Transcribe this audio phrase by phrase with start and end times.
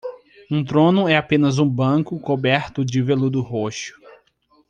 [0.49, 3.93] Um trono é apenas um banco coberto de veludo roxo.